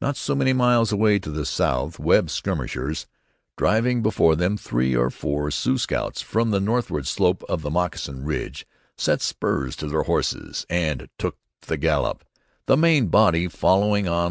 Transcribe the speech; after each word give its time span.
Not 0.00 0.16
so 0.16 0.34
many 0.34 0.54
miles 0.54 0.90
away 0.90 1.18
to 1.18 1.30
the 1.30 1.44
south 1.44 1.98
Webb's 1.98 2.32
skirmishers, 2.32 3.06
driving 3.58 4.00
before 4.02 4.34
them 4.34 4.56
three 4.56 4.96
or 4.96 5.10
four 5.10 5.50
Sioux 5.50 5.76
scouts 5.76 6.22
from 6.22 6.50
the 6.50 6.60
northward 6.60 7.06
slope 7.06 7.44
of 7.46 7.60
the 7.60 7.70
Moccasin 7.70 8.24
Ridge, 8.24 8.66
set 8.96 9.20
spurs 9.20 9.76
to 9.76 9.88
their 9.88 10.04
horses 10.04 10.64
and 10.70 11.10
took 11.18 11.36
the 11.66 11.76
gallop, 11.76 12.24
the 12.64 12.78
main 12.78 13.08
body 13.08 13.48
following 13.48 14.08
on. 14.08 14.24